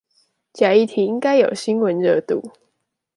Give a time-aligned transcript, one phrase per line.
[0.51, 2.53] 假議題應該有新聞熱度